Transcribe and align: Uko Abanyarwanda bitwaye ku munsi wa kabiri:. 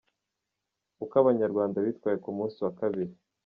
Uko 1.03 1.13
Abanyarwanda 1.21 1.85
bitwaye 1.85 2.17
ku 2.23 2.29
munsi 2.37 2.57
wa 2.65 2.71
kabiri:. 2.79 3.13